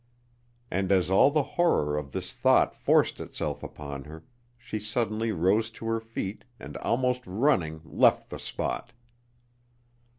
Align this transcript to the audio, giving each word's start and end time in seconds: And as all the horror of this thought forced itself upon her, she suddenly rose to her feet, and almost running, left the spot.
And 0.71 0.91
as 0.91 1.11
all 1.11 1.29
the 1.29 1.43
horror 1.43 1.95
of 1.95 2.11
this 2.11 2.33
thought 2.33 2.75
forced 2.75 3.19
itself 3.19 3.61
upon 3.61 4.05
her, 4.05 4.23
she 4.57 4.79
suddenly 4.79 5.31
rose 5.31 5.69
to 5.77 5.85
her 5.85 5.99
feet, 5.99 6.43
and 6.59 6.75
almost 6.77 7.21
running, 7.27 7.81
left 7.83 8.31
the 8.31 8.39
spot. 8.39 8.93